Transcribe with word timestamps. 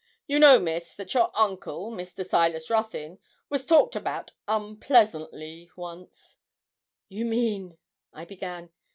You 0.25 0.39
know, 0.39 0.57
Miss, 0.57 0.95
that 0.95 1.13
your 1.13 1.29
uncle, 1.35 1.91
Mr. 1.91 2.25
Silas 2.25 2.71
Ruthyn, 2.71 3.19
was 3.49 3.67
talked 3.67 3.95
about 3.95 4.31
unpleasantly 4.47 5.69
once.' 5.75 6.39
'You 7.07 7.23
mean' 7.25 7.77
I 8.11 8.25
began. 8.25 8.71